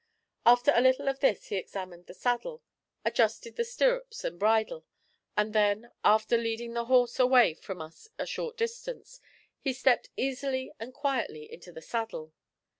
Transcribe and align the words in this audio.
After 0.47 0.71
a 0.73 0.81
little 0.81 1.07
of 1.07 1.19
this 1.19 1.49
he 1.49 1.57
examined 1.57 2.07
the 2.07 2.15
saddle, 2.15 2.63
adjusted 3.05 3.55
the 3.55 3.63
stirrups 3.63 4.23
and 4.23 4.39
bridle, 4.39 4.83
and 5.37 5.53
then, 5.53 5.91
after 6.03 6.39
leading 6.39 6.73
the 6.73 6.85
horse 6.85 7.19
away 7.19 7.53
from 7.53 7.83
us 7.83 8.07
a 8.17 8.25
short 8.25 8.57
distance, 8.57 9.21
he 9.59 9.73
stepped 9.73 10.09
easily 10.17 10.71
and 10.79 10.91
quietly 10.91 11.53
into 11.53 11.71
the 11.71 11.83
saddle. 11.83 12.33